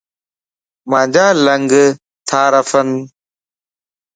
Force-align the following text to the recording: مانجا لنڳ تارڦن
مانجا 0.89 1.27
لنڳ 1.45 1.71
تارڦن 2.29 2.87